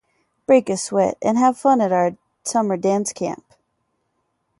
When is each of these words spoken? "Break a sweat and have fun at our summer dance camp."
"Break 0.47 0.67
a 0.69 0.77
sweat 0.77 1.15
and 1.21 1.37
have 1.37 1.59
fun 1.59 1.79
at 1.79 1.91
our 1.91 2.17
summer 2.43 2.75
dance 2.75 3.13
camp." 3.13 3.43